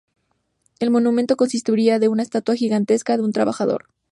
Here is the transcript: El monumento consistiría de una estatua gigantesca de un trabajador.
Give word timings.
El 0.79 0.89
monumento 0.89 1.37
consistiría 1.37 1.99
de 1.99 2.07
una 2.07 2.23
estatua 2.23 2.55
gigantesca 2.55 3.17
de 3.17 3.23
un 3.23 3.31
trabajador. 3.33 3.85